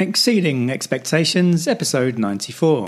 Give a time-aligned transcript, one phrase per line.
[0.00, 2.86] Exceeding Expectations, episode 94.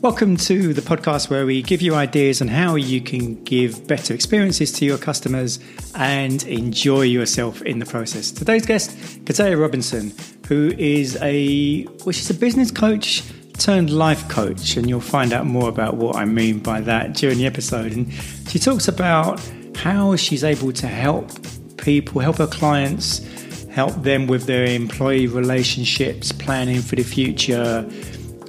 [0.00, 4.14] Welcome to the podcast where we give you ideas on how you can give better
[4.14, 5.60] experiences to your customers
[5.94, 8.30] and enjoy yourself in the process.
[8.30, 10.14] Today's guest, Kezia Robinson,
[10.46, 13.22] who is a which is a business coach
[13.58, 17.36] turned life coach, and you'll find out more about what I mean by that during
[17.36, 17.92] the episode.
[17.92, 18.10] And
[18.48, 19.42] she talks about
[19.78, 21.30] how she's able to help
[21.78, 23.24] people, help her clients,
[23.68, 27.88] help them with their employee relationships, planning for the future,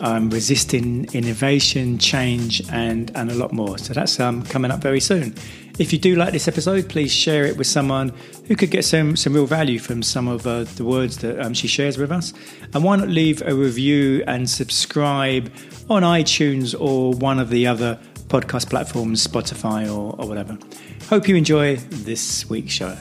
[0.01, 3.77] um, resisting innovation, change, and and a lot more.
[3.77, 5.35] So that's um, coming up very soon.
[5.77, 8.11] If you do like this episode, please share it with someone
[8.47, 11.53] who could get some some real value from some of uh, the words that um,
[11.53, 12.33] she shares with us.
[12.73, 15.51] And why not leave a review and subscribe
[15.89, 17.99] on iTunes or one of the other
[18.29, 20.57] podcast platforms, Spotify or, or whatever.
[21.09, 22.95] Hope you enjoy this week's show.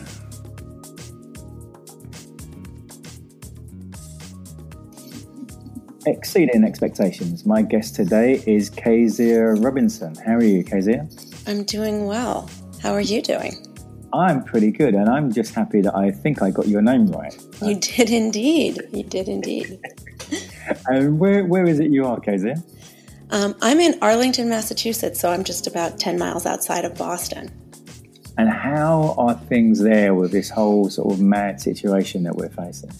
[6.08, 7.44] exceeding expectations.
[7.44, 10.14] My guest today is Kezia Robinson.
[10.14, 11.06] How are you, Kezia?
[11.46, 12.48] I'm doing well.
[12.82, 13.52] How are you doing?
[14.12, 17.36] I'm pretty good, and I'm just happy that I think I got your name right.
[17.62, 18.80] You did indeed.
[18.90, 19.78] You did indeed.
[20.86, 22.56] and where, where is it you are, Kezia?
[23.30, 27.50] Um, I'm in Arlington, Massachusetts, so I'm just about 10 miles outside of Boston.
[28.38, 32.90] And how are things there with this whole sort of mad situation that we're facing?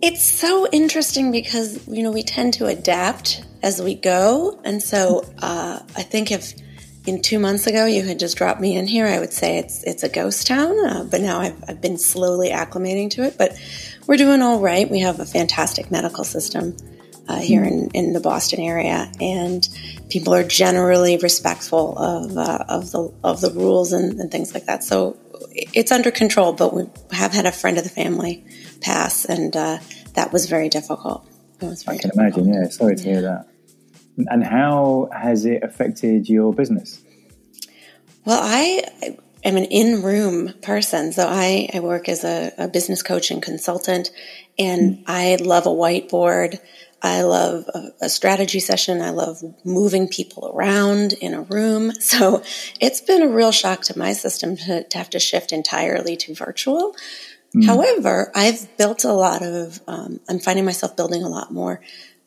[0.00, 4.60] It's so interesting because, you know, we tend to adapt as we go.
[4.64, 6.54] And so uh, I think if
[7.06, 9.82] in two months ago you had just dropped me in here, I would say it's
[9.82, 10.78] it's a ghost town.
[10.86, 13.36] Uh, but now I've, I've been slowly acclimating to it.
[13.36, 13.58] But
[14.06, 14.88] we're doing all right.
[14.88, 16.76] We have a fantastic medical system
[17.28, 19.68] uh, here in, in the Boston area, and
[20.08, 24.66] people are generally respectful of uh, of the of the rules and, and things like
[24.66, 24.82] that.
[24.82, 25.16] So
[25.74, 26.54] it's under control.
[26.54, 28.44] But we have had a friend of the family
[28.80, 29.78] pass, and uh,
[30.14, 31.26] that was very difficult.
[31.60, 32.46] Was very I can difficult.
[32.46, 32.62] imagine.
[32.62, 33.48] Yeah, sorry to hear that.
[34.26, 37.00] And how has it affected your business?
[38.24, 38.84] Well, I
[39.44, 41.12] am an in room person.
[41.12, 44.10] So I, I work as a, a, business coach and consultant,
[44.58, 45.04] and mm.
[45.06, 46.58] I love a whiteboard.
[47.00, 49.00] I love a, a, strategy session.
[49.00, 51.92] I love moving people around in a room.
[52.00, 52.42] So
[52.80, 56.34] it's been a real shock to my system to, to have to shift entirely to
[56.34, 56.96] virtual.
[57.54, 57.66] Mm.
[57.66, 61.80] However, I've built a lot of, um, I'm finding myself building a lot more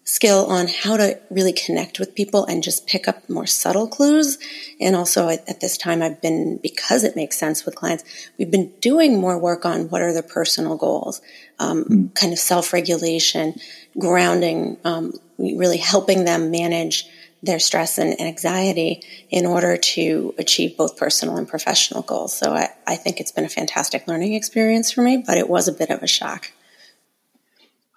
[0.03, 4.38] skill on how to really connect with people and just pick up more subtle clues.
[4.79, 8.03] And also at, at, this time, I've been, because it makes sense with clients,
[8.38, 11.22] we've been doing more work on what are their personal goals,
[11.59, 12.16] um, mm.
[12.16, 13.56] kind of self regulation,
[13.97, 17.07] grounding, um, really helping them manage
[17.44, 22.35] their stress and anxiety in order to achieve both personal and professional goals.
[22.35, 25.67] So I, I think it's been a fantastic learning experience for me, but it was
[25.67, 26.51] a bit of a shock.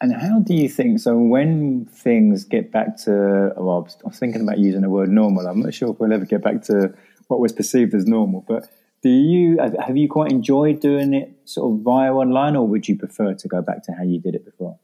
[0.05, 1.01] And how do you think?
[1.01, 5.47] So, when things get back to, well, I was thinking about using the word normal.
[5.47, 6.93] I'm not sure if we'll ever get back to
[7.29, 8.45] what was perceived as normal.
[8.47, 8.69] But
[9.03, 12.99] do you have you quite enjoyed doing it sort of via online, or would you
[12.99, 14.79] prefer to go back to how you did it before?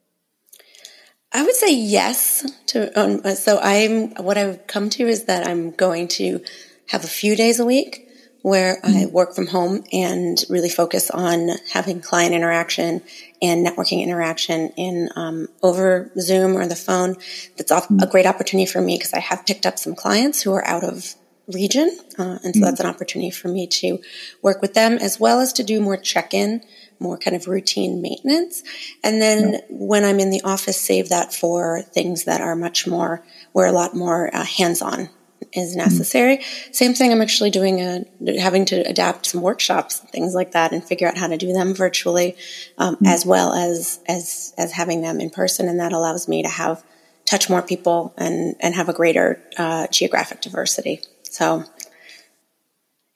[1.32, 2.98] I would say yes to.
[2.98, 6.40] Um, so I'm what I've come to is that I'm going to
[6.86, 8.08] have a few days a week
[8.42, 8.96] where mm-hmm.
[8.96, 13.02] I work from home and really focus on having client interaction
[13.42, 17.16] and networking interaction in um, over Zoom or the phone.
[17.56, 18.00] That's mm-hmm.
[18.00, 20.84] a great opportunity for me because I have picked up some clients who are out
[20.84, 21.14] of
[21.52, 22.60] region, uh, and so mm-hmm.
[22.60, 23.98] that's an opportunity for me to
[24.40, 26.62] work with them as well as to do more check in
[27.00, 28.62] more kind of routine maintenance.
[29.02, 29.60] And then yeah.
[29.70, 33.72] when I'm in the office, save that for things that are much more, where a
[33.72, 35.08] lot more uh, hands on
[35.52, 35.80] is mm-hmm.
[35.80, 36.38] necessary.
[36.38, 36.72] Mm-hmm.
[36.72, 38.04] Same thing, I'm actually doing a,
[38.40, 41.52] having to adapt some workshops, and things like that, and figure out how to do
[41.52, 42.36] them virtually,
[42.78, 43.06] um, mm-hmm.
[43.06, 45.68] as well as, as, as having them in person.
[45.68, 46.84] And that allows me to have,
[47.24, 51.00] touch more people and, and have a greater uh, geographic diversity.
[51.22, 51.64] So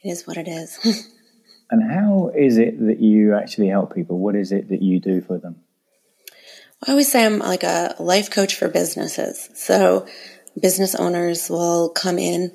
[0.03, 1.11] it is what it is.
[1.71, 4.19] And how is it that you actually help people?
[4.19, 5.57] What is it that you do for them?
[6.87, 9.49] I always say I'm like a life coach for businesses.
[9.55, 10.07] So
[10.61, 12.53] business owners will come in.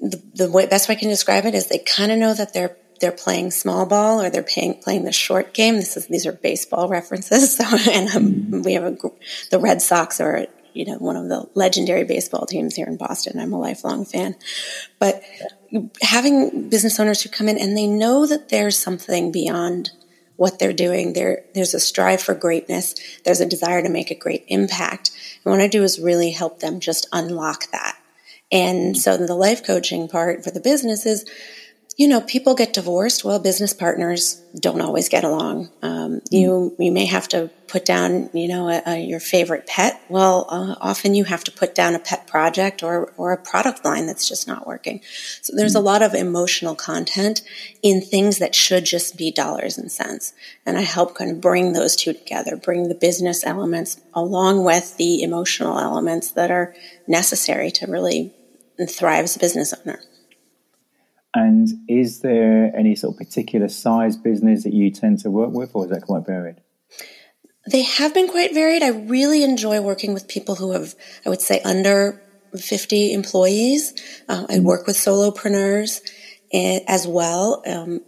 [0.00, 2.52] The, the way, best way I can describe it is they kind of know that
[2.52, 5.76] they're they're playing small ball or they're playing playing the short game.
[5.76, 7.58] This is these are baseball references.
[7.64, 8.96] So, and um, we have a,
[9.50, 13.38] the Red Sox are you know one of the legendary baseball teams here in Boston.
[13.38, 14.36] I'm a lifelong fan,
[14.98, 15.22] but
[16.02, 19.90] having business owners who come in and they know that there's something beyond
[20.36, 21.12] what they're doing.
[21.12, 22.94] There, there's a strive for greatness.
[23.24, 25.10] There's a desire to make a great impact.
[25.44, 27.96] And what I do is really help them just unlock that.
[28.50, 31.24] And so the life coaching part for the business is
[31.96, 33.24] you know, people get divorced.
[33.24, 35.70] Well, business partners don't always get along.
[35.80, 40.00] Um, you you may have to put down, you know, a, a, your favorite pet.
[40.08, 43.84] Well, uh, often you have to put down a pet project or or a product
[43.84, 45.02] line that's just not working.
[45.40, 47.42] So there's a lot of emotional content
[47.80, 50.32] in things that should just be dollars and cents.
[50.66, 54.96] And I help kind of bring those two together, bring the business elements along with
[54.96, 56.74] the emotional elements that are
[57.06, 58.34] necessary to really
[58.88, 60.00] thrive as a business owner.
[61.34, 65.74] And is there any sort of particular size business that you tend to work with,
[65.74, 66.60] or is that quite varied?
[67.70, 68.82] They have been quite varied.
[68.82, 70.94] I really enjoy working with people who have,
[71.26, 72.22] I would say, under
[72.56, 73.94] 50 employees.
[74.28, 76.02] Uh, I work with solopreneurs
[76.52, 77.62] eh, as well.
[77.66, 78.00] Um,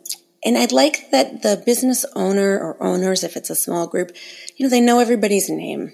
[0.44, 4.12] and I'd like that the business owner or owners, if it's a small group,
[4.56, 5.92] you know, they know everybody's name.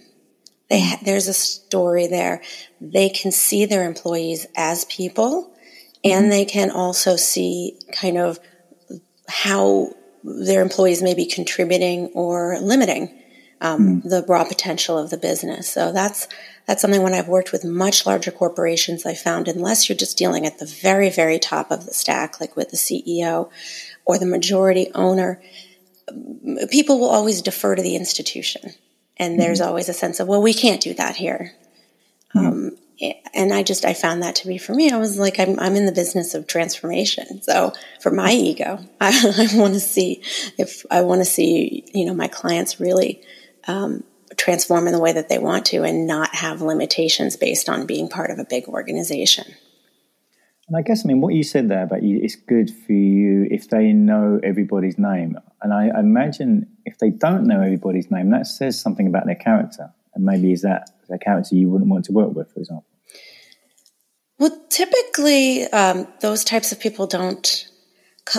[0.68, 2.42] They ha- there's a story there.
[2.80, 5.51] They can see their employees as people
[6.04, 8.38] and they can also see kind of
[9.28, 9.90] how
[10.24, 13.18] their employees may be contributing or limiting
[13.60, 14.08] um, mm.
[14.08, 15.70] the raw potential of the business.
[15.70, 16.28] So that's
[16.66, 20.46] that's something when I've worked with much larger corporations, I found unless you're just dealing
[20.46, 23.50] at the very very top of the stack, like with the CEO
[24.04, 25.40] or the majority owner,
[26.70, 28.72] people will always defer to the institution,
[29.16, 29.38] and mm.
[29.38, 29.66] there's hmm.
[29.66, 31.52] always a sense of well, we can't do that here.
[32.34, 32.46] Mm.
[32.46, 32.78] Um,
[33.34, 34.90] and I just I found that to be for me.
[34.90, 37.42] I was like, I'm I'm in the business of transformation.
[37.42, 40.22] So for my ego, I, I want to see
[40.58, 43.20] if I want to see you know my clients really
[43.66, 44.04] um,
[44.36, 48.08] transform in the way that they want to, and not have limitations based on being
[48.08, 49.46] part of a big organization.
[50.68, 53.48] And I guess I mean what you said there about you, it's good for you
[53.50, 55.36] if they know everybody's name.
[55.60, 59.34] And I, I imagine if they don't know everybody's name, that says something about their
[59.34, 59.92] character.
[60.14, 62.86] And maybe is that a character you wouldn't want to work with, for example?
[64.42, 67.68] Well, typically, um, those types of people don't,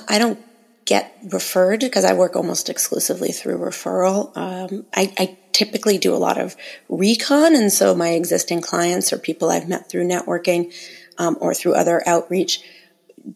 [0.09, 0.37] I don't
[0.83, 4.35] get referred because I work almost exclusively through referral.
[4.35, 6.57] Um, I, I, typically do a lot of
[6.89, 10.73] recon, and so my existing clients or people I've met through networking
[11.17, 12.61] um, or through other outreach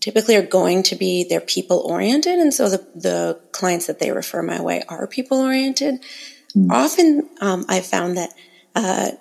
[0.01, 4.11] typically are going to be they're people oriented, and so the the clients that they
[4.11, 6.03] refer my way are people oriented.
[6.53, 6.69] Mm.
[6.69, 8.31] Often, um, I've found that.
[8.75, 9.11] Uh,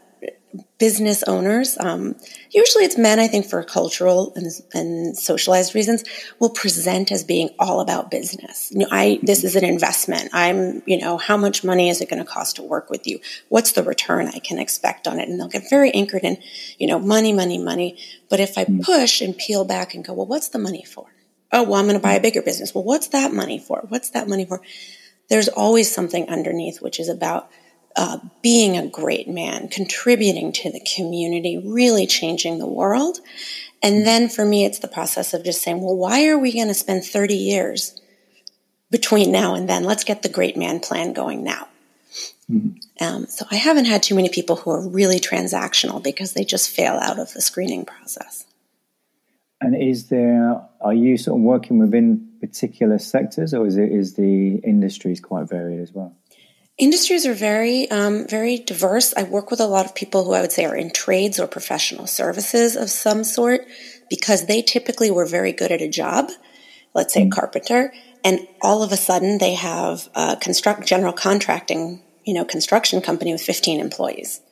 [0.78, 2.16] business owners, um,
[2.50, 6.04] usually it's men, I think, for cultural and, and, socialized reasons,
[6.38, 8.70] will present as being all about business.
[8.72, 10.30] You know, I this is an investment.
[10.32, 13.20] I'm, you know, how much money is it going to cost to work with you?
[13.48, 15.28] What's the return I can expect on it?
[15.28, 16.38] And they'll get very anchored in,
[16.78, 17.98] you know, money, money, money.
[18.28, 18.82] But if I mm.
[18.82, 21.06] push and peel back and go, well, what's the money for?
[21.52, 22.74] Oh, well, I'm going to buy a bigger business.
[22.74, 23.84] Well, what's that money for?
[23.88, 24.60] What's that money for?
[25.28, 27.50] There's always something underneath, which is about
[27.96, 33.18] uh, being a great man, contributing to the community, really changing the world.
[33.82, 36.68] And then for me, it's the process of just saying, well, why are we going
[36.68, 38.00] to spend 30 years
[38.90, 39.84] between now and then?
[39.84, 41.68] Let's get the great man plan going now.
[42.50, 43.04] Mm-hmm.
[43.04, 46.70] Um, so I haven't had too many people who are really transactional because they just
[46.70, 48.44] fail out of the screening process.
[49.60, 54.14] And is there, are you sort of working within particular sectors or is it, is
[54.14, 56.14] the industries quite varied as well?
[56.78, 59.14] Industries are very, um, very diverse.
[59.16, 61.46] I work with a lot of people who I would say are in trades or
[61.46, 63.66] professional services of some sort
[64.10, 66.30] because they typically were very good at a job,
[66.94, 67.32] let's say a mm.
[67.32, 73.00] carpenter, and all of a sudden they have a construct general contracting, you know, construction
[73.00, 74.42] company with 15 employees.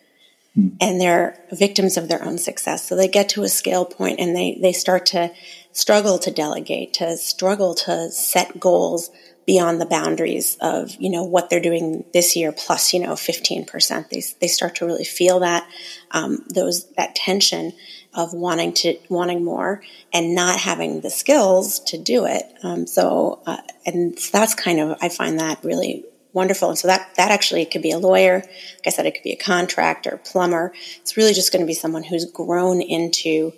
[0.57, 0.77] Mm.
[0.81, 2.89] And they're victims of their own success.
[2.89, 5.31] So they get to a scale point and they, they start to
[5.73, 9.11] struggle to delegate, to struggle to set goals
[9.47, 14.09] beyond the boundaries of you know what they're doing this year plus you know 15%
[14.09, 15.69] they, they start to really feel that
[16.11, 17.73] um, those that tension
[18.15, 19.83] of wanting to wanting more
[20.13, 22.45] and not having the skills to do it.
[22.63, 26.71] Um, so uh, and that's kind of i find that really wonderful.
[26.71, 28.37] And so that that actually could be a lawyer.
[28.37, 30.73] Like i said it could be a contractor plumber.
[31.01, 33.53] It's really just going to be someone who's grown into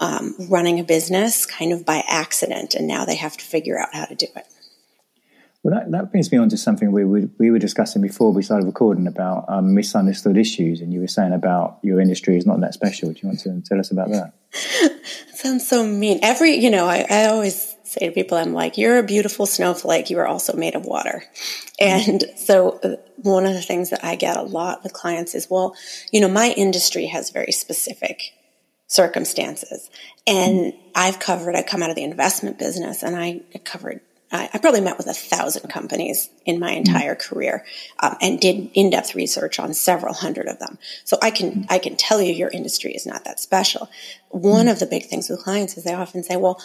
[0.00, 3.94] um, running a business kind of by accident and now they have to figure out
[3.94, 4.46] how to do it
[5.68, 8.42] well, that, that brings me on to something we were, we were discussing before we
[8.42, 12.60] started recording about um, misunderstood issues, and you were saying about your industry is not
[12.60, 13.12] that special.
[13.12, 14.32] Do you want to tell us about that?
[15.34, 16.20] sounds so mean.
[16.22, 20.08] Every, you know, I, I always say to people, I'm like, you're a beautiful snowflake.
[20.08, 21.22] You are also made of water.
[21.78, 25.50] And so uh, one of the things that I get a lot with clients is,
[25.50, 25.76] well,
[26.10, 28.32] you know, my industry has very specific
[28.86, 29.90] circumstances.
[30.26, 34.58] And I've covered, I come out of the investment business and I covered I, I
[34.58, 37.34] probably met with a thousand companies in my entire mm-hmm.
[37.34, 37.64] career
[38.00, 40.78] um, and did in-depth research on several hundred of them.
[41.04, 41.62] So I can mm-hmm.
[41.70, 43.88] I can tell you your industry is not that special.
[44.28, 44.68] One mm-hmm.
[44.68, 46.60] of the big things with clients is they often say, "Well,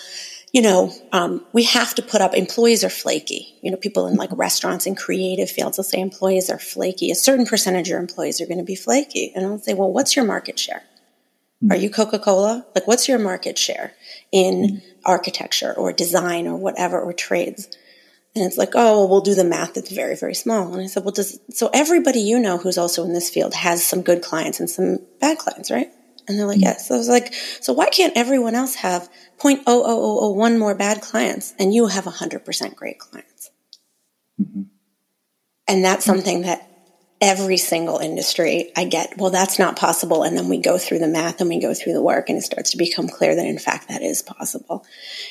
[0.54, 3.56] you know, um, we have to put up, employees are flaky.
[3.62, 7.10] You know, people in like restaurants and creative fields will say employees are flaky.
[7.10, 9.32] A certain percentage of your employees are going to be flaky.
[9.36, 10.84] And I'll say, well, what's your market share?
[11.64, 11.72] Mm.
[11.72, 12.68] Are you Coca Cola?
[12.76, 13.94] Like, what's your market share
[14.34, 17.70] in architecture or design or whatever, or trades?
[18.36, 19.78] And it's like, oh, well, we'll do the math.
[19.78, 20.74] It's very, very small.
[20.74, 23.84] And I said, well, does, so everybody you know who's also in this field has
[23.84, 25.92] some good clients and some bad clients, right?
[26.28, 26.64] And they're like, mm-hmm.
[26.64, 26.88] yes.
[26.88, 29.08] So I was like, so why can't everyone else have
[29.40, 33.52] 0.0001 more bad clients and you have 100% great clients?
[34.42, 34.64] Mm-hmm.
[35.68, 36.73] And that's something that
[37.24, 40.24] every single industry I get, well, that's not possible.
[40.24, 42.44] And then we go through the math and we go through the work and it
[42.44, 44.86] starts to become clear that in fact that is possible.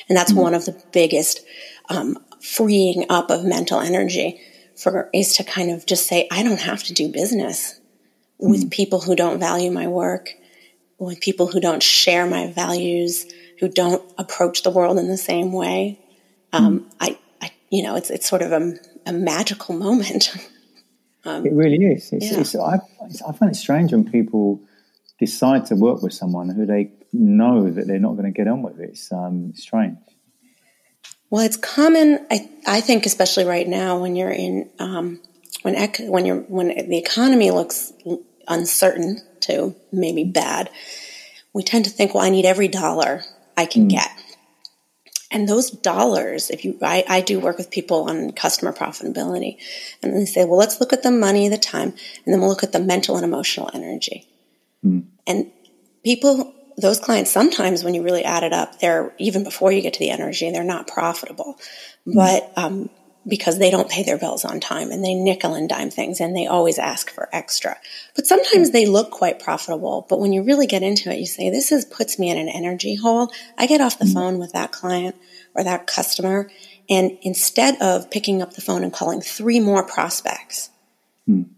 [0.08, 0.40] And that's mm-hmm.
[0.40, 1.40] one of the biggest
[1.88, 4.40] um, freeing up of mental energy
[4.74, 7.78] for is to kind of just say, I don't have to do business
[8.38, 8.68] with mm-hmm.
[8.70, 10.30] people who don't value my work
[11.02, 13.26] with people who don't share my values,
[13.58, 15.98] who don't approach the world in the same way.
[16.52, 16.92] Um, mm.
[17.00, 18.74] I, I, you know, it's it's sort of a,
[19.06, 20.34] a magical moment.
[21.24, 22.12] um, it really is.
[22.12, 22.40] It's, yeah.
[22.40, 22.78] it's, I,
[23.28, 24.60] I find it strange when people
[25.18, 28.62] decide to work with someone who they know that they're not going to get on
[28.62, 28.80] with.
[28.80, 29.98] It's um, strange.
[31.30, 32.26] Well, it's common.
[32.30, 35.20] I I think, especially right now, when you're in um,
[35.62, 37.92] when ec- when you're when the economy looks
[38.48, 40.70] uncertain to maybe bad,
[41.54, 43.22] we tend to think, well, I need every dollar
[43.56, 43.90] I can mm.
[43.90, 44.10] get.
[45.32, 49.56] And those dollars, if you, I, I do work with people on customer profitability,
[50.02, 52.62] and they say, well, let's look at the money, the time, and then we'll look
[52.62, 54.28] at the mental and emotional energy.
[54.84, 55.06] Mm.
[55.26, 55.50] And
[56.04, 59.94] people, those clients, sometimes when you really add it up, they're even before you get
[59.94, 61.58] to the energy, they're not profitable.
[62.06, 62.14] Mm.
[62.14, 62.90] But um,
[63.26, 66.36] because they don't pay their bills on time and they nickel and dime things and
[66.36, 67.76] they always ask for extra.
[68.16, 70.06] But sometimes they look quite profitable.
[70.08, 72.48] But when you really get into it, you say, this is puts me in an
[72.48, 73.30] energy hole.
[73.56, 74.14] I get off the mm-hmm.
[74.14, 75.16] phone with that client
[75.54, 76.50] or that customer.
[76.90, 80.70] And instead of picking up the phone and calling three more prospects,
[81.28, 81.48] mm.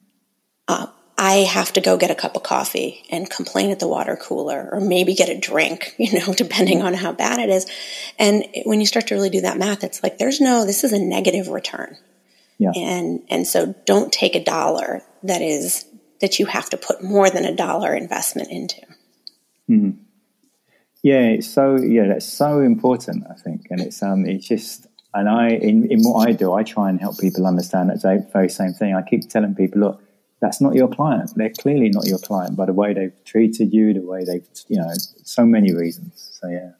[0.68, 4.16] uh, I have to go get a cup of coffee and complain at the water
[4.16, 7.66] cooler or maybe get a drink, you know, depending on how bad it is.
[8.18, 10.92] And when you start to really do that math, it's like there's no, this is
[10.92, 11.96] a negative return.
[12.58, 12.72] Yeah.
[12.74, 15.86] And, and so don't take a dollar that is,
[16.20, 18.80] that you have to put more than a dollar investment into.
[19.68, 19.90] Mm-hmm.
[21.02, 21.26] Yeah.
[21.26, 23.66] It's so, yeah, that's so important, I think.
[23.70, 27.00] And it's, um, it's just, and I, in, in what I do, I try and
[27.00, 28.94] help people understand that very same thing.
[28.94, 30.02] I keep telling people, look,
[30.44, 31.32] that's not your client.
[31.34, 34.76] They're clearly not your client by the way they've treated you, the way they've, you
[34.76, 34.90] know,
[35.22, 36.38] so many reasons.
[36.38, 36.72] So, yeah.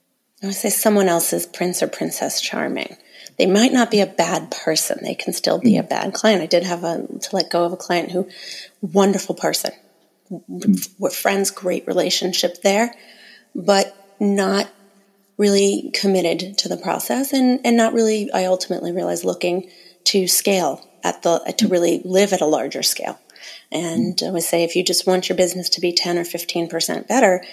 [0.43, 2.95] I would say someone else's prince or princess charming.
[3.39, 4.99] They might not be a bad person.
[5.01, 5.79] They can still be mm.
[5.79, 6.43] a bad client.
[6.43, 8.29] I did have a, to let go of a client who,
[8.81, 9.71] wonderful person.
[10.31, 10.87] Mm.
[10.99, 12.93] We're friends, great relationship there,
[13.55, 14.69] but not
[15.37, 19.71] really committed to the process and, and not really, I ultimately realized looking
[20.05, 21.71] to scale at the, to mm.
[21.71, 23.19] really live at a larger scale.
[23.71, 27.07] And I would say if you just want your business to be 10 or 15%
[27.07, 27.43] better,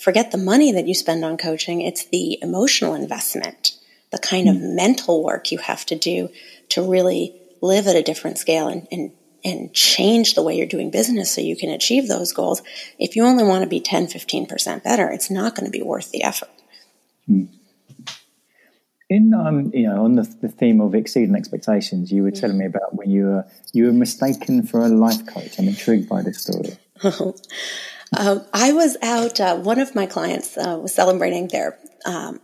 [0.00, 1.80] forget the money that you spend on coaching.
[1.80, 3.78] It's the emotional investment,
[4.10, 4.74] the kind of hmm.
[4.74, 6.30] mental work you have to do
[6.70, 9.12] to really live at a different scale and, and,
[9.44, 12.62] and change the way you're doing business so you can achieve those goals.
[12.98, 16.10] If you only want to be 10, 15% better, it's not going to be worth
[16.10, 16.50] the effort.
[17.28, 17.48] Mm
[19.12, 22.66] in um, you know on the, the theme of exceeding expectations, you were telling me
[22.66, 25.58] about when you were you were mistaken for a life coach.
[25.58, 26.76] I'm intrigued by this story.
[28.18, 29.40] um, I was out.
[29.40, 32.40] Uh, one of my clients uh, was celebrating their um,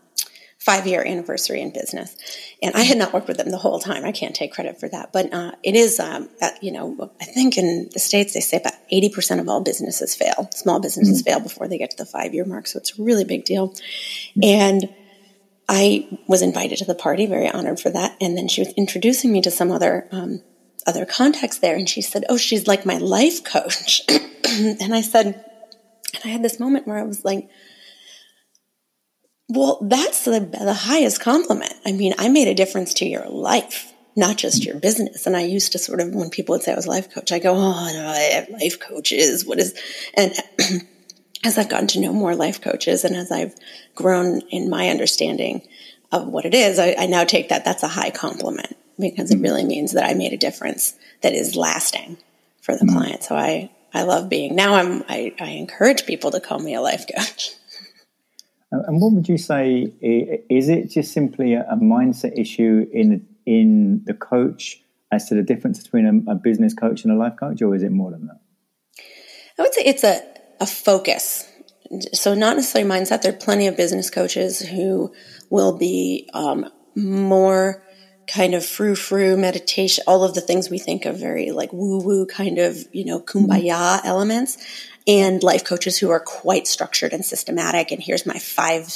[0.58, 2.16] five year anniversary in business,
[2.62, 4.04] and I had not worked with them the whole time.
[4.04, 6.28] I can't take credit for that, but uh, it is um,
[6.60, 10.14] you know I think in the states they say about eighty percent of all businesses
[10.14, 10.48] fail.
[10.54, 11.30] Small businesses mm-hmm.
[11.30, 13.70] fail before they get to the five year mark, so it's a really big deal,
[13.70, 14.44] mm-hmm.
[14.44, 14.94] and
[15.68, 18.16] I was invited to the party, very honored for that.
[18.20, 20.42] And then she was introducing me to some other um,
[20.87, 25.26] other contacts there, and she said, "Oh, she's like my life coach." and I said,
[25.26, 27.50] and I had this moment where I was like,
[29.48, 31.75] "Well, that's the the highest compliment.
[31.84, 35.28] I mean, I made a difference to your life." Not just your business.
[35.28, 37.38] And I used to sort of, when people would say I was life coach, I
[37.38, 39.46] go, oh, no, I have life coaches.
[39.46, 39.80] What is,
[40.12, 40.32] and
[41.45, 43.54] as I've gotten to know more life coaches and as I've
[43.95, 45.66] grown in my understanding
[46.11, 49.40] of what it is, I, I now take that that's a high compliment because it
[49.40, 52.18] really means that I made a difference that is lasting
[52.61, 52.97] for the mm-hmm.
[52.97, 53.23] client.
[53.23, 56.80] So I, I love being now I'm I, I encourage people to call me a
[56.80, 57.52] life coach.
[58.71, 59.95] And what would you say?
[60.02, 65.83] Is it just simply a mindset issue in in the coach as to the difference
[65.83, 68.40] between a, a business coach and a life coach, or is it more than that?
[69.59, 70.21] I would say it's a
[70.61, 71.49] a focus
[72.12, 73.23] so not necessarily mindset.
[73.23, 75.12] There are plenty of business coaches who
[75.50, 77.83] will be um, more
[78.27, 82.00] kind of frou frou meditation, all of the things we think of very like woo
[82.00, 84.59] woo kind of, you know, kumbaya elements
[85.07, 87.91] and life coaches who are quite structured and systematic.
[87.91, 88.93] And here's my five,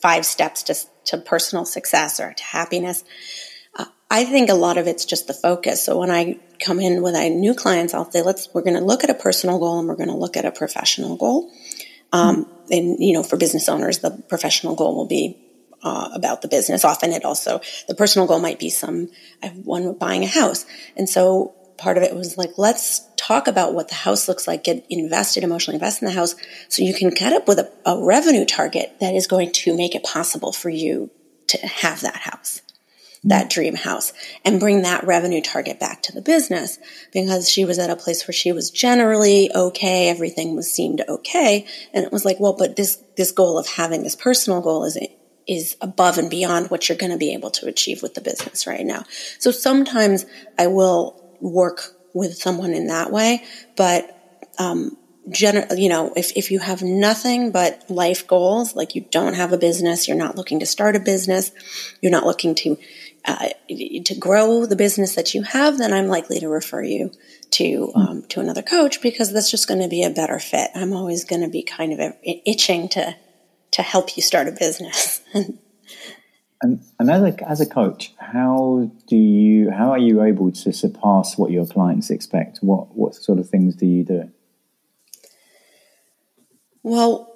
[0.00, 0.74] five steps to,
[1.06, 3.04] to personal success or to happiness.
[4.12, 5.84] I think a lot of it's just the focus.
[5.84, 8.84] So when I come in with a new clients, I'll say, let's, we're going to
[8.84, 11.52] look at a personal goal and we're going to look at a professional goal.
[12.12, 15.38] Um, and, you know, for business owners, the professional goal will be
[15.84, 16.84] uh, about the business.
[16.84, 19.10] Often it also, the personal goal might be some,
[19.44, 20.66] I have one buying a house.
[20.96, 24.64] And so part of it was like, let's talk about what the house looks like,
[24.64, 26.34] get invested, emotionally invest in the house
[26.68, 29.94] so you can get up with a, a revenue target that is going to make
[29.94, 31.10] it possible for you
[31.46, 32.60] to have that house
[33.22, 34.12] that dream house
[34.44, 36.78] and bring that revenue target back to the business
[37.12, 41.66] because she was at a place where she was generally okay everything was seemed okay
[41.92, 44.96] and it was like well but this this goal of having this personal goal is
[45.50, 48.68] is above and beyond what you're going to be able to achieve with the business
[48.68, 49.04] right now.
[49.40, 50.24] So sometimes
[50.56, 53.42] I will work with someone in that way,
[53.76, 54.16] but
[54.58, 54.96] um,
[55.28, 59.52] gener- you know, if, if you have nothing but life goals, like you don't have
[59.52, 61.50] a business, you're not looking to start a business,
[62.00, 62.76] you're not looking to
[63.24, 67.12] uh, to grow the business that you have, then I'm likely to refer you
[67.52, 70.70] to um, to another coach because that's just going to be a better fit.
[70.74, 73.16] I'm always going to be kind of itching to
[73.72, 75.20] to help you start a business.
[76.62, 80.72] and and as a as a coach, how do you how are you able to
[80.72, 82.58] surpass what your clients expect?
[82.58, 84.30] What what sort of things do you do?
[86.82, 87.26] Well,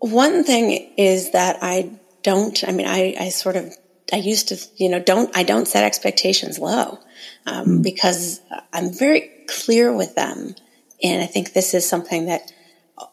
[0.00, 2.62] one thing is that I don't.
[2.66, 3.74] I mean, I I sort of
[4.12, 6.98] I used to you know don't I don't set expectations low
[7.46, 7.82] um, mm.
[7.82, 8.40] because
[8.72, 10.54] I'm very clear with them,
[11.02, 12.52] and I think this is something that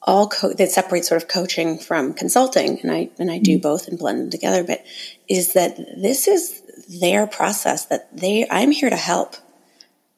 [0.02, 3.62] all co- that separates sort of coaching from consulting, and I and I do mm-hmm.
[3.62, 4.64] both and blend them together.
[4.64, 4.86] But
[5.28, 6.62] is that this is
[7.00, 9.36] their process that they I'm here to help,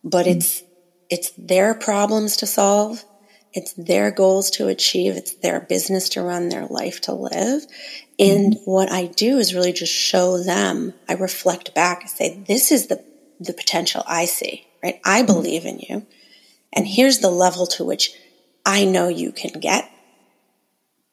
[0.03, 0.37] but mm-hmm.
[0.37, 0.63] it's
[1.09, 3.03] it's their problems to solve,
[3.53, 7.65] it's their goals to achieve, it's their business to run, their life to live.
[8.19, 8.71] And mm-hmm.
[8.71, 10.93] what I do is really just show them.
[11.07, 13.03] I reflect back and say, "This is the
[13.39, 14.65] the potential I see.
[14.83, 14.99] Right?
[15.05, 15.27] I mm-hmm.
[15.27, 16.05] believe in you,
[16.73, 18.11] and here's the level to which."
[18.67, 19.89] I know you can get.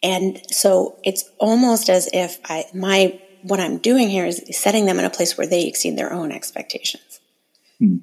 [0.03, 4.99] And so it's almost as if I, my, what I'm doing here is setting them
[4.99, 7.21] in a place where they exceed their own expectations.
[7.79, 7.99] Hmm.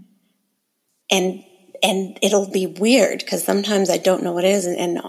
[1.12, 1.44] And,
[1.84, 4.66] and it'll be weird because sometimes I don't know what it is.
[4.66, 5.02] And, and,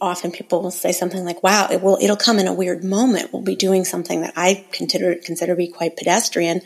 [0.00, 3.30] often people will say something like, wow, it will, it'll come in a weird moment.
[3.32, 6.62] We'll be doing something that I consider, consider to be quite pedestrian.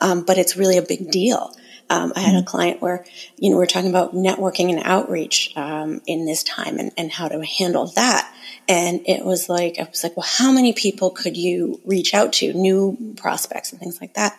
[0.00, 1.54] Um, but it's really a big deal.
[1.90, 3.04] Um, I had a client where,
[3.36, 7.12] you know, we are talking about networking and outreach um, in this time and, and
[7.12, 8.34] how to handle that.
[8.68, 12.32] And it was like, I was like, well, how many people could you reach out
[12.34, 14.38] to, new prospects and things like that?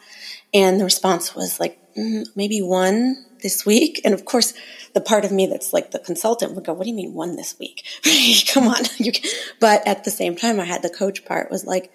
[0.55, 4.01] And the response was like, mm, maybe one this week.
[4.05, 4.53] And of course,
[4.93, 7.35] the part of me that's like the consultant would go, what do you mean one
[7.35, 7.85] this week?
[8.53, 8.83] Come on.
[9.59, 11.91] but at the same time, I had the coach part was like,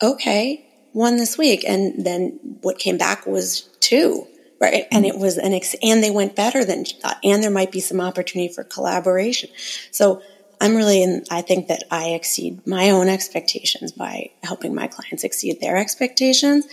[0.00, 1.64] okay, one this week.
[1.66, 4.28] And then what came back was two
[4.60, 4.86] right?
[4.92, 7.72] And it was an ex- and they went better than she thought, and there might
[7.72, 9.50] be some opportunity for collaboration.
[9.90, 10.22] So
[10.64, 15.22] I'm really, in, I think that I exceed my own expectations by helping my clients
[15.22, 16.64] exceed their expectations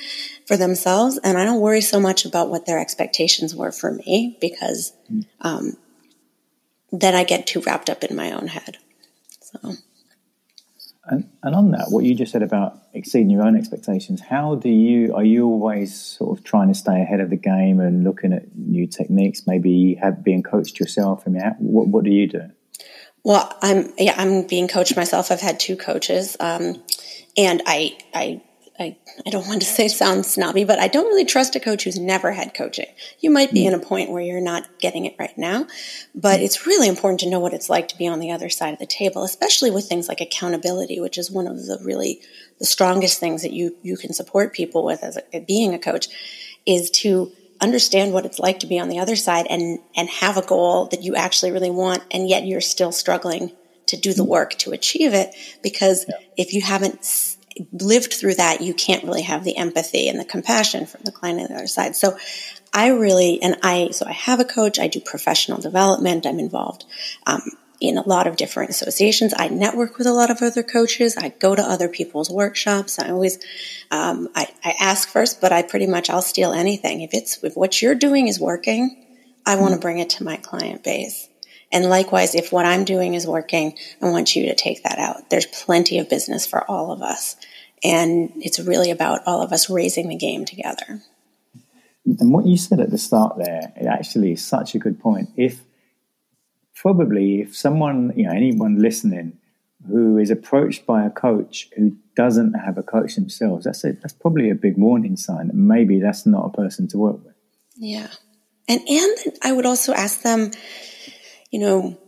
[0.48, 4.38] for themselves, and I don't worry so much about what their expectations were for me
[4.40, 4.94] because
[5.42, 5.76] um,
[6.94, 8.78] then I get too wrapped up in my own head.
[9.42, 9.74] So.
[11.04, 14.70] And, and on that, what you just said about exceeding your own expectations, how do
[14.70, 18.32] you are you always sort of trying to stay ahead of the game and looking
[18.32, 19.46] at new techniques?
[19.46, 21.24] Maybe have being coached yourself.
[21.26, 22.52] I mean, how, what what do you do?
[23.24, 25.32] Well, I'm yeah, I'm being coached myself.
[25.32, 26.82] I've had two coaches, um,
[27.38, 28.42] and I I
[28.82, 31.84] I, I don't want to say sound snobby, but I don't really trust a coach
[31.84, 32.88] who's never had coaching.
[33.20, 35.68] You might be in a point where you're not getting it right now,
[36.16, 38.74] but it's really important to know what it's like to be on the other side
[38.74, 42.22] of the table, especially with things like accountability, which is one of the really
[42.58, 46.08] the strongest things that you you can support people with as a, being a coach,
[46.66, 50.38] is to understand what it's like to be on the other side and and have
[50.38, 53.52] a goal that you actually really want, and yet you're still struggling
[53.88, 56.16] to do the work to achieve it because yeah.
[56.38, 57.38] if you haven't
[57.74, 61.40] lived through that, you can't really have the empathy and the compassion from the client
[61.40, 61.96] on the other side.
[61.96, 62.18] So
[62.74, 66.86] I really, and I, so I have a coach, I do professional development, I'm involved
[67.28, 67.42] um,
[67.82, 69.34] in a lot of different associations.
[69.36, 71.18] I network with a lot of other coaches.
[71.18, 73.00] I go to other people's workshops.
[73.00, 73.40] I always,
[73.90, 77.02] um, I, I ask first, but I pretty much, I'll steal anything.
[77.02, 79.04] If it's, if what you're doing is working,
[79.48, 81.28] I want to bring it to my client base.
[81.72, 85.32] And likewise, if what I'm doing is working, I want you to take that out.
[85.32, 87.36] There's plenty of business for all of us.
[87.84, 91.02] And it's really about all of us raising the game together.
[92.06, 95.30] And what you said at the start there, it actually is such a good point.
[95.36, 95.62] If
[96.82, 99.38] probably if someone, you know, anyone listening
[99.88, 104.14] who is approached by a coach who doesn't have a coach themselves, that's a, that's
[104.14, 107.36] probably a big warning sign that maybe that's not a person to work with.
[107.76, 108.08] Yeah.
[108.68, 110.52] And and I would also ask them,
[111.52, 112.00] you know,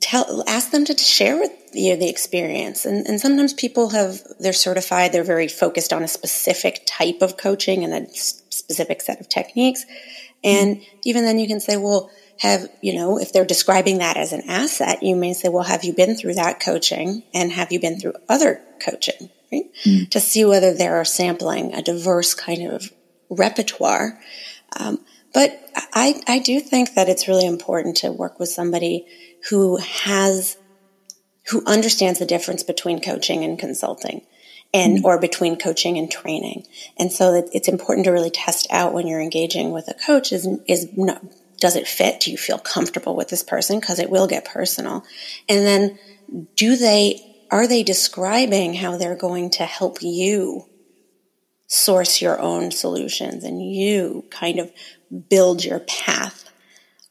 [0.00, 2.86] tell ask them to share with you the experience.
[2.86, 7.36] And and sometimes people have they're certified, they're very focused on a specific type of
[7.36, 9.84] coaching and a specific set of techniques.
[10.44, 10.98] And mm-hmm.
[11.04, 14.42] even then you can say, well, have, you know, if they're describing that as an
[14.48, 17.98] asset, you may say, well, have you been through that coaching and have you been
[17.98, 19.64] through other coaching, right?
[19.84, 20.08] Mm.
[20.10, 22.92] To see whether they're sampling a diverse kind of
[23.28, 24.20] repertoire.
[24.78, 25.58] Um, but
[25.92, 29.06] I, I do think that it's really important to work with somebody
[29.50, 30.56] who has,
[31.50, 34.22] who understands the difference between coaching and consulting
[34.72, 35.04] and, mm.
[35.04, 36.66] or between coaching and training.
[36.96, 40.32] And so that it's important to really test out when you're engaging with a coach
[40.32, 41.22] is, is not,
[41.58, 42.20] does it fit?
[42.20, 43.80] Do you feel comfortable with this person?
[43.80, 45.04] Because it will get personal.
[45.48, 45.98] And then
[46.56, 50.64] do they, are they describing how they're going to help you
[51.66, 54.72] source your own solutions and you kind of
[55.28, 56.50] build your path?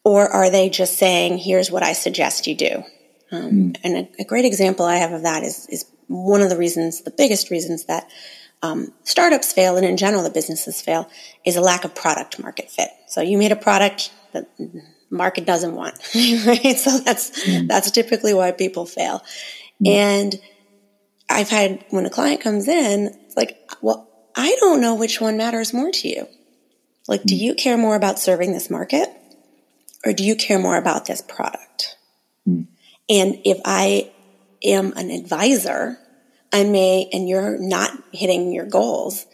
[0.03, 2.83] Or are they just saying, here's what I suggest you do?
[3.31, 3.77] Um, mm.
[3.83, 7.01] And a, a, great example I have of that is, is one of the reasons,
[7.01, 8.10] the biggest reasons that
[8.62, 11.10] um, startups fail and in general the businesses fail
[11.45, 12.89] is a lack of product market fit.
[13.07, 16.78] So you made a product, that market doesn't want, right?
[16.78, 17.67] So that's mm.
[17.67, 19.23] that's typically why people fail.
[19.84, 19.88] Mm.
[19.88, 20.41] And
[21.30, 25.38] I've had when a client comes in, it's like, well, I don't know which one
[25.38, 26.28] matters more to you.
[27.08, 27.28] Like, mm.
[27.28, 29.10] do you care more about serving this market,
[30.06, 31.97] or do you care more about this product?
[32.47, 32.67] Mm.
[33.10, 34.12] And if I
[34.63, 35.97] am an advisor,
[36.52, 39.26] I may, and you're not hitting your goals,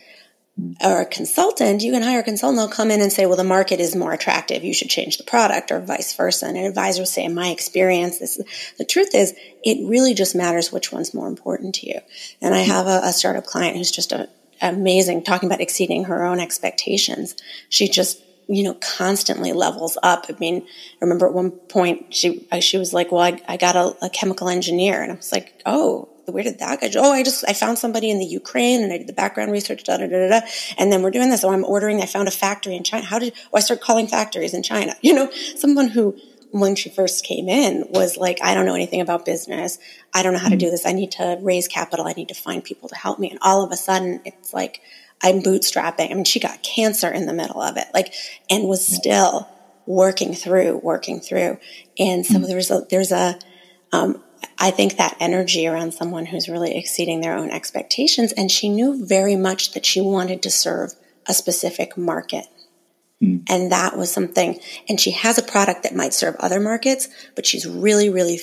[0.83, 2.59] or a consultant, you can hire a consultant.
[2.59, 4.63] They'll come in and say, well, the market is more attractive.
[4.63, 6.45] You should change the product or vice versa.
[6.45, 8.39] And an advisor will say, in my experience, this,
[8.77, 11.99] the truth is it really just matters which one's more important to you.
[12.39, 12.69] And I hmm.
[12.69, 14.29] have a, a startup client who's just a,
[14.61, 17.35] amazing talking about exceeding her own expectations.
[17.69, 20.25] She just, you know, constantly levels up.
[20.29, 23.75] I mean, I remember at one point she, she was like, well, I, I got
[23.75, 25.01] a, a chemical engineer.
[25.01, 26.87] And I was like, oh, where did that go?
[26.95, 29.83] Oh, I just, I found somebody in the Ukraine and I did the background research,
[29.83, 30.41] da, da, da, da,
[30.77, 31.43] And then we're doing this.
[31.43, 32.01] Oh, I'm ordering.
[32.01, 33.05] I found a factory in China.
[33.05, 34.95] How did, oh, I start calling factories in China.
[35.01, 36.17] You know, someone who,
[36.51, 39.79] when she first came in was like, I don't know anything about business.
[40.13, 40.85] I don't know how to do this.
[40.85, 42.07] I need to raise capital.
[42.07, 43.29] I need to find people to help me.
[43.29, 44.81] And all of a sudden it's like,
[45.21, 46.11] I'm bootstrapping.
[46.11, 48.13] I mean, she got cancer in the middle of it, like,
[48.49, 49.49] and was still
[49.85, 51.57] working through, working through.
[51.97, 53.39] And so there's a, there's a,
[53.91, 54.21] um,
[54.57, 58.31] I think that energy around someone who's really exceeding their own expectations.
[58.31, 60.93] And she knew very much that she wanted to serve
[61.27, 62.45] a specific market.
[63.21, 63.43] Mm.
[63.49, 67.45] And that was something, and she has a product that might serve other markets, but
[67.45, 68.37] she's really, really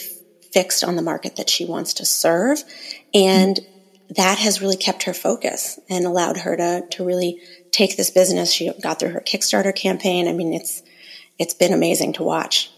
[0.52, 2.62] fixed on the market that she wants to serve.
[3.14, 4.16] And mm.
[4.16, 8.52] that has really kept her focus and allowed her to, to really take this business.
[8.52, 10.28] She got through her Kickstarter campaign.
[10.28, 10.82] I mean, it's,
[11.38, 12.70] it's been amazing to watch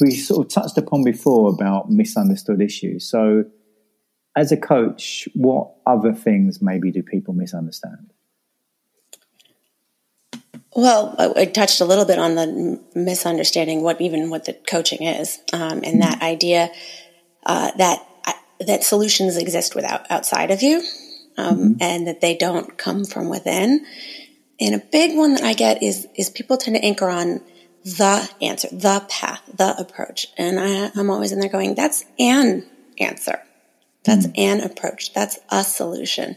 [0.00, 3.08] we sort of touched upon before about misunderstood issues.
[3.08, 3.44] So,
[4.36, 8.12] as a coach, what other things maybe do people misunderstand?
[10.74, 15.38] Well, I touched a little bit on the misunderstanding what even what the coaching is,
[15.54, 16.00] um, and mm-hmm.
[16.00, 16.70] that idea
[17.46, 18.32] uh, that uh,
[18.66, 20.82] that solutions exist without outside of you,
[21.38, 21.72] um, mm-hmm.
[21.80, 23.86] and that they don't come from within.
[24.60, 27.40] And a big one that I get is is people tend to anchor on
[27.86, 30.26] the answer, the path, the approach.
[30.36, 32.66] And I, am always in there going, that's an
[32.98, 33.40] answer.
[34.02, 34.38] That's mm.
[34.38, 35.14] an approach.
[35.14, 36.36] That's a solution.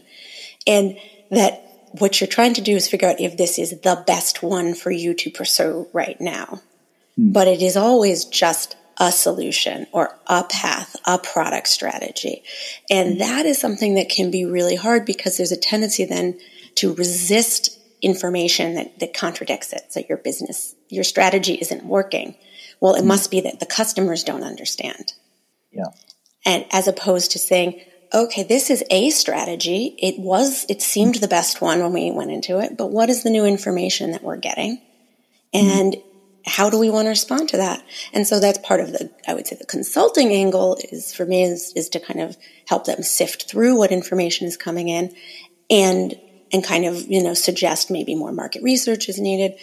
[0.64, 0.96] And
[1.32, 4.74] that what you're trying to do is figure out if this is the best one
[4.74, 6.60] for you to pursue right now.
[7.18, 7.32] Mm.
[7.32, 12.44] But it is always just a solution or a path, a product strategy.
[12.88, 13.18] And mm.
[13.18, 16.38] that is something that can be really hard because there's a tendency then
[16.76, 19.92] to resist information that, that contradicts it.
[19.92, 22.36] So your business, your strategy isn't working.
[22.80, 25.12] Well, it mm must be that the customers don't understand.
[25.72, 25.90] Yeah.
[26.44, 27.80] And as opposed to saying,
[28.12, 29.94] okay, this is a strategy.
[29.98, 33.22] It was, it seemed the best one when we went into it, but what is
[33.22, 34.80] the new information that we're getting?
[35.52, 36.02] And mm
[36.46, 37.84] how do we want to respond to that?
[38.12, 41.42] And so that's part of the, I would say the consulting angle is for me
[41.42, 45.14] is, is to kind of help them sift through what information is coming in
[45.68, 46.18] and
[46.52, 49.56] and kind of, you know, suggest maybe more market research is needed.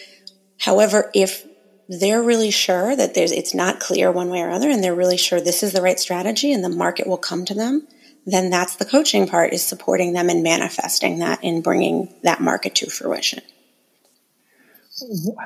[0.58, 1.46] However, if
[1.88, 5.16] they're really sure that there's it's not clear one way or other and they're really
[5.16, 7.86] sure this is the right strategy and the market will come to them
[8.26, 12.74] then that's the coaching part is supporting them and manifesting that and bringing that market
[12.74, 13.40] to fruition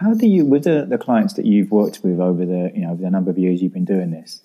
[0.00, 2.90] how do you with the, the clients that you've worked with over the you know
[2.90, 4.44] over the number of years you've been doing this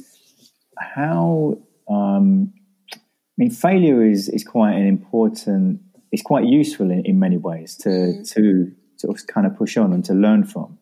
[0.78, 1.58] how
[1.90, 2.54] um,
[2.94, 2.98] i
[3.38, 7.90] mean failure is is quite an important it's quite useful in, in many ways to
[7.90, 8.24] mm-hmm.
[8.24, 10.78] to sort of kind of push on and to learn from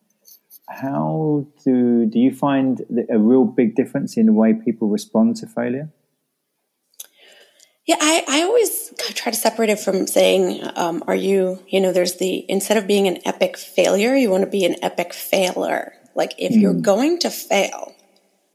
[0.68, 5.46] how do do you find a real big difference in the way people respond to
[5.46, 5.90] failure?
[7.86, 11.92] Yeah, I, I always try to separate it from saying, um, are you, you know,
[11.92, 15.92] there's the, instead of being an epic failure, you want to be an epic failer.
[16.16, 16.60] Like if mm.
[16.60, 17.94] you're going to fail,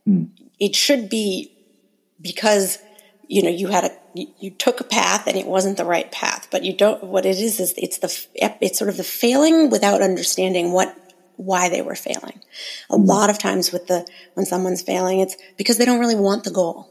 [0.05, 0.29] mm.
[0.59, 1.49] it should be
[2.19, 2.77] because,
[3.29, 6.47] you know, you had a, you took a path and it wasn't the right path,
[6.51, 8.27] but you don't, what it is, is it's the,
[8.61, 10.95] it's sort of the failing without understanding what
[11.37, 12.39] why they were failing.
[12.89, 13.05] A mm-hmm.
[13.05, 16.51] lot of times with the, when someone's failing, it's because they don't really want the
[16.51, 16.87] goal.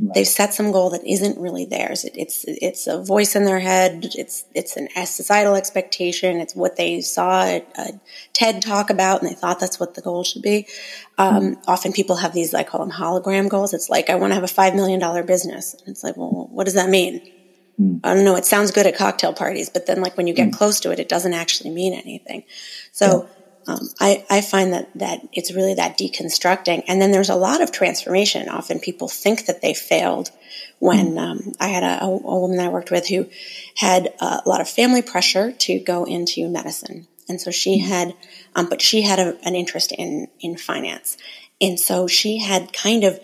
[0.00, 0.12] Right.
[0.14, 2.04] They've set some goal that isn't really theirs.
[2.04, 4.10] It, it's, it's a voice in their head.
[4.16, 6.40] It's, it's an societal expectation.
[6.40, 8.00] It's what they saw a, a
[8.32, 10.66] TED talk about and they thought that's what the goal should be.
[11.16, 13.72] Um, mm Often people have these, I call them hologram goals.
[13.72, 15.74] It's like, I want to have a $5 million business.
[15.74, 17.20] And it's like, well, what does that mean?
[17.80, 18.00] Mm.
[18.04, 18.36] I don't know.
[18.36, 20.52] It sounds good at cocktail parties, but then like when you get mm.
[20.52, 22.44] close to it, it doesn't actually mean anything.
[22.92, 23.34] So, yeah
[23.66, 27.62] um, I, I find that that it's really that deconstructing, and then there's a lot
[27.62, 28.48] of transformation.
[28.48, 30.30] Often people think that they failed.
[30.80, 33.26] When um, I had a, a, woman that I worked with who
[33.76, 37.88] had a lot of family pressure to go into medicine, and so she mm-hmm.
[37.88, 38.14] had,
[38.54, 41.16] um, but she had a, an interest in in finance,
[41.60, 43.18] and so she had kind of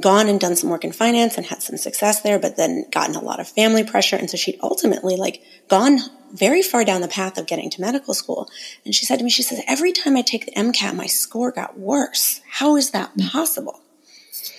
[0.00, 3.14] gone and done some work in finance and had some success there, but then gotten
[3.14, 4.16] a lot of family pressure.
[4.16, 5.98] And so she'd ultimately like gone
[6.32, 8.48] very far down the path of getting to medical school.
[8.84, 11.52] And she said to me, she says, every time I take the MCAT, my score
[11.52, 12.40] got worse.
[12.48, 13.26] How is that hmm.
[13.26, 13.80] possible?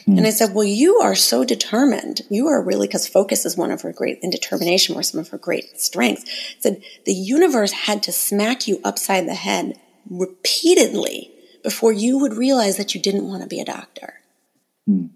[0.07, 0.17] Mm.
[0.17, 2.21] And I said, well, you are so determined.
[2.29, 5.29] You are really, because focus is one of her great, and determination were some of
[5.29, 6.25] her great strengths.
[6.25, 11.31] I said, the universe had to smack you upside the head repeatedly
[11.63, 14.15] before you would realize that you didn't want to be a doctor.
[14.89, 15.11] Mm.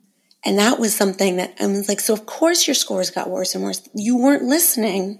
[0.47, 3.53] And that was something that I was like, so of course your scores got worse
[3.53, 3.81] and worse.
[3.93, 5.19] You weren't listening.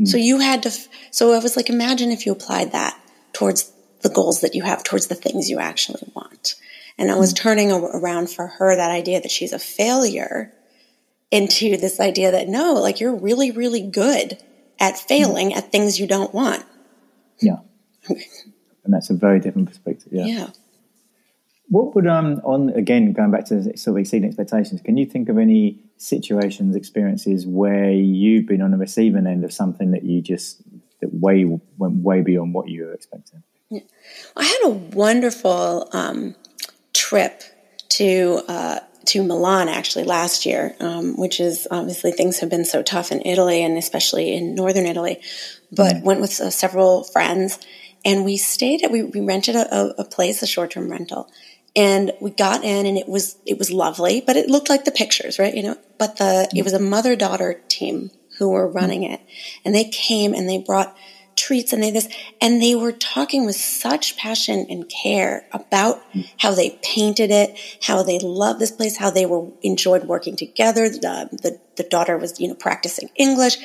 [0.00, 0.08] Mm.
[0.08, 0.72] So you had to,
[1.12, 3.00] so I was like, imagine if you applied that
[3.32, 6.56] towards the goals that you have, towards the things you actually want.
[6.98, 7.36] And I was mm.
[7.36, 10.52] turning around for her that idea that she's a failure
[11.30, 14.36] into this idea that no, like you're really, really good
[14.80, 15.56] at failing mm.
[15.58, 16.64] at things you don't want.
[17.40, 17.58] Yeah.
[18.08, 20.08] and that's a very different perspective.
[20.10, 20.24] Yeah.
[20.24, 20.46] Yeah.
[21.70, 24.82] What would um on again going back to sort of exceeding expectations?
[24.82, 29.52] Can you think of any situations, experiences where you've been on the receiving end of
[29.52, 30.62] something that you just
[31.00, 31.44] that way
[31.78, 33.42] went way beyond what you were expecting?
[33.70, 33.82] Yeah.
[34.36, 36.34] I had a wonderful um,
[36.92, 37.42] trip
[37.90, 42.82] to uh, to Milan actually last year, um, which is obviously things have been so
[42.82, 45.20] tough in Italy and especially in northern Italy.
[45.70, 46.02] But mm.
[46.02, 47.58] went with uh, several friends
[48.04, 51.30] and we stayed at we, we rented a, a place, a short term rental,
[51.76, 54.90] and we got in and it was it was lovely but it looked like the
[54.90, 55.54] pictures right?
[55.54, 58.76] You know but the it was a mother daughter team who were mm-hmm.
[58.76, 59.20] running it.
[59.64, 60.96] And they came and they brought
[61.36, 62.08] treats and they this
[62.40, 66.28] and they were talking with such passion and care about mm.
[66.38, 70.88] how they painted it how they loved this place how they were enjoyed working together.
[70.88, 73.56] The, the, the daughter was you know practicing english.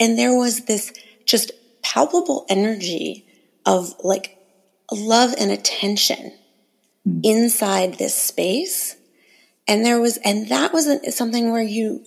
[0.00, 0.92] And there was this
[1.24, 3.26] just palpable energy
[3.64, 4.36] of like
[4.90, 6.32] love and attention
[7.06, 7.20] mm.
[7.22, 8.96] inside this space.
[9.68, 12.04] And there was, and that was something where you,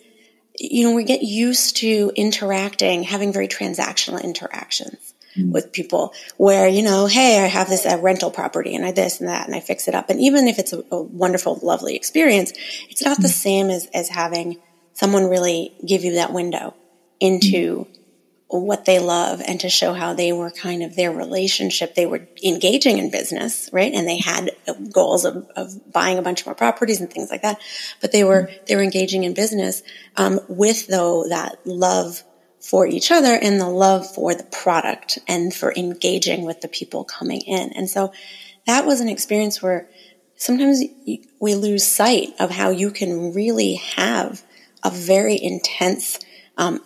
[0.58, 5.52] you know, we get used to interacting, having very transactional interactions mm.
[5.52, 9.20] with people where, you know, hey, I have this uh, rental property and I this
[9.20, 10.10] and that and I fix it up.
[10.10, 12.52] And even if it's a, a wonderful, lovely experience,
[12.90, 13.22] it's not mm.
[13.22, 14.58] the same as, as having
[14.94, 16.74] someone really give you that window
[17.20, 17.88] into
[18.48, 21.96] what they love and to show how they were kind of their relationship.
[21.96, 23.92] They were engaging in business, right?
[23.92, 24.52] And they had
[24.92, 27.60] goals of, of buying a bunch more properties and things like that.
[28.02, 29.82] But they were, they were engaging in business,
[30.16, 32.24] um, with though that love
[32.60, 37.04] for each other and the love for the product and for engaging with the people
[37.04, 37.72] coming in.
[37.74, 38.12] And so
[38.66, 39.90] that was an experience where
[40.36, 40.84] sometimes
[41.40, 44.44] we lose sight of how you can really have
[44.84, 46.20] a very intense,
[46.58, 46.80] um,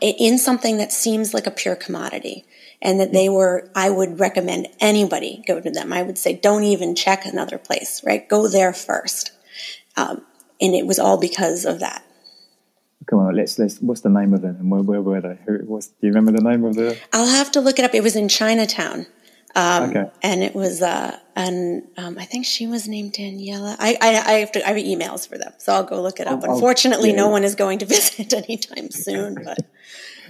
[0.00, 2.44] in something that seems like a pure commodity
[2.80, 5.92] and that they were i would recommend anybody go to them.
[5.92, 8.28] I would say don't even check another place right?
[8.28, 9.32] Go there first.
[9.96, 10.22] Um,
[10.60, 12.04] and it was all because of that.
[13.06, 14.56] Come on let's let's what's the name of it?
[14.56, 15.38] And where, where were they?
[15.46, 17.94] Who, what's, do you remember the name of the i'll have to look it up.
[17.94, 19.06] It was in chinatown
[19.58, 20.10] um, okay.
[20.22, 23.74] and it was uh, and um, I think she was named Daniela.
[23.80, 26.28] I, I, I, have to, I have emails for them, so I'll go look it
[26.28, 26.44] up.
[26.44, 27.16] Oh, Unfortunately, yeah.
[27.16, 29.34] no one is going to visit anytime soon.
[29.34, 29.58] But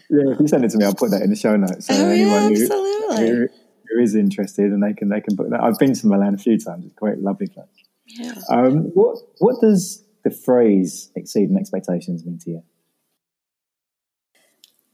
[0.09, 1.89] yeah, if you send it to me, I'll put that in the show notes.
[1.89, 3.29] So oh, anyone yeah, absolutely.
[3.29, 3.49] Who, who,
[3.91, 5.63] who is interested, and they can they can book that.
[5.63, 6.87] I've been to Milan a few times.
[6.87, 7.67] It's quite lovely place.
[8.07, 8.33] Yeah.
[8.49, 12.63] Um, what what does the phrase "exceeding expectations" mean to you?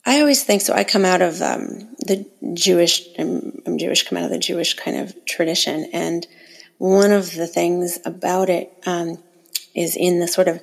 [0.07, 0.75] I always think so.
[0.75, 4.75] I come out of um, the Jewish, I'm, I'm, Jewish, come out of the Jewish
[4.75, 5.89] kind of tradition.
[5.93, 6.27] And
[6.77, 9.23] one of the things about it um,
[9.75, 10.63] is in the sort of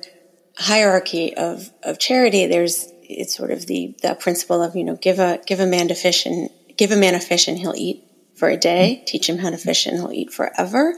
[0.56, 5.18] hierarchy of, of charity, there's, it's sort of the, the principle of, you know, give
[5.18, 8.04] a, give a man to fish and give a man a fish and he'll eat
[8.36, 10.94] for a day, teach him how to fish and he'll eat forever.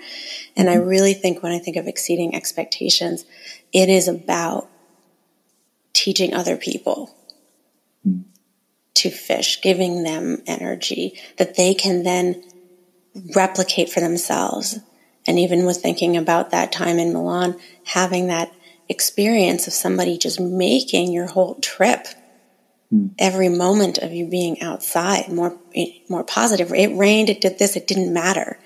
[0.54, 3.24] And I really think when I think of exceeding expectations,
[3.72, 4.68] it is about
[5.94, 7.14] teaching other people
[9.04, 12.42] to fish, giving them energy that they can then
[13.34, 14.78] replicate for themselves.
[15.26, 18.50] And even with thinking about that time in Milan, having that
[18.88, 22.06] experience of somebody just making your whole trip,
[22.92, 23.10] mm.
[23.18, 25.58] every moment of you being outside more,
[26.08, 26.72] more positive.
[26.72, 28.58] It rained, it did this, it didn't matter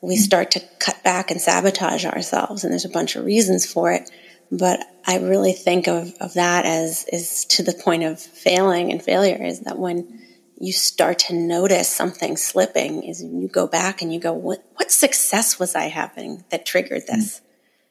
[0.00, 2.64] we start to cut back and sabotage ourselves.
[2.64, 4.10] And there's a bunch of reasons for it.
[4.50, 9.02] But I really think of, of that as is to the point of failing and
[9.02, 10.22] failure is that when
[10.60, 14.90] you start to notice something slipping is you go back and you go, what, what
[14.90, 17.40] success was I having that triggered this?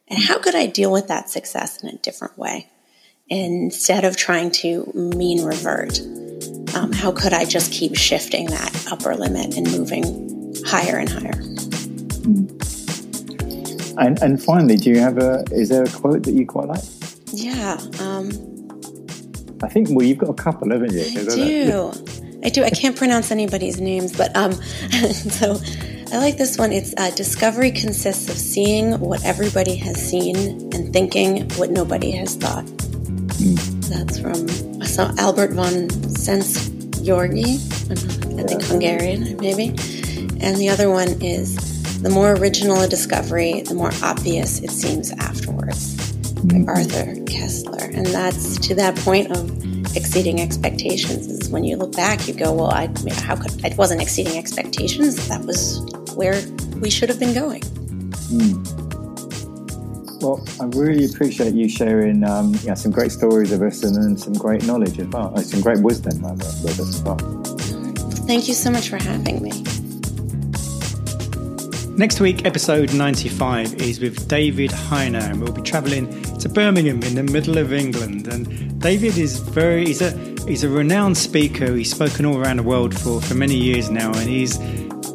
[0.08, 2.70] And how could I deal with that success in a different way?
[3.30, 6.00] Instead of trying to mean revert,
[6.76, 11.57] um, how could I just keep shifting that upper limit and moving higher and higher?
[13.98, 15.44] And, and finally, do you have a?
[15.52, 16.84] Is there a quote that you quite like?
[17.34, 17.78] Yeah.
[18.00, 18.30] Um,
[19.64, 19.90] I think.
[19.90, 21.02] Well, you've got a couple, haven't you?
[21.02, 21.92] I do.
[22.44, 22.64] I do.
[22.64, 24.54] I can't pronounce anybody's names, but um,
[25.12, 25.60] so
[26.12, 26.72] I like this one.
[26.72, 30.36] It's uh, discovery consists of seeing what everybody has seen
[30.74, 32.66] and thinking what nobody has thought.
[32.66, 33.90] Mm.
[33.90, 36.70] That's from so Albert von Sens
[37.02, 37.56] Yorgi,
[38.40, 39.70] I think Hungarian, maybe.
[40.40, 41.67] And the other one is
[42.02, 45.96] the more original a discovery, the more obvious it seems afterwards.
[46.38, 46.70] By mm-hmm.
[46.70, 47.98] Arthur Koestler.
[47.98, 52.54] And that's to that point of exceeding expectations is when you look back, you go,
[52.54, 55.28] well, I, how could, it wasn't exceeding expectations.
[55.30, 55.82] That was
[56.14, 56.40] where
[56.80, 57.62] we should have been going.
[58.30, 58.88] Mm.
[60.22, 64.20] Well, I really appreciate you sharing um, yeah, some great stories of us and, and
[64.20, 67.18] some great knowledge as well, some great wisdom with us as well.
[68.28, 69.64] Thank you so much for having me.
[71.98, 76.08] Next week, episode 95 is with David Hyner, and we'll be travelling
[76.38, 78.28] to Birmingham in the middle of England.
[78.28, 80.12] And David is very, he's a,
[80.48, 81.74] he's a renowned speaker.
[81.74, 84.58] He's spoken all around the world for, for many years now, and he's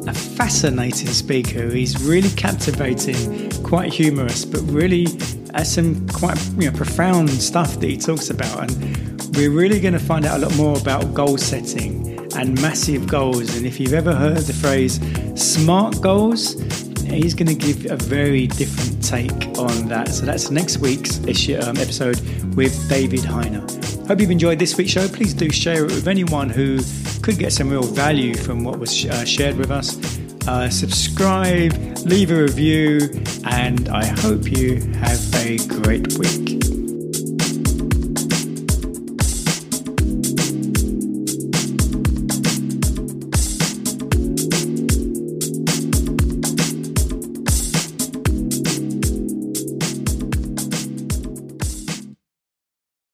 [0.07, 1.69] a fascinating speaker.
[1.69, 5.05] He's really captivating, quite humorous, but really
[5.53, 8.69] has some quite you know, profound stuff that he talks about.
[8.69, 13.07] And we're really going to find out a lot more about goal setting and massive
[13.07, 13.55] goals.
[13.55, 14.99] And if you've ever heard the phrase
[15.35, 16.53] smart goals,
[17.03, 20.09] he's going to give a very different take on that.
[20.09, 22.19] So that's next week's um, episode
[22.55, 23.63] with David Hyner.
[24.07, 25.07] Hope you've enjoyed this week's show.
[25.07, 26.79] Please do share it with anyone who
[27.21, 29.97] could get some real value from what was uh, shared with us.
[30.47, 31.73] Uh, subscribe,
[32.05, 32.99] leave a review,
[33.45, 36.62] and I hope you have a great week.